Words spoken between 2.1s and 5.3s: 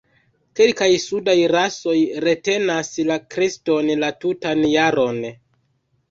retenas la kreston la tutan jaron.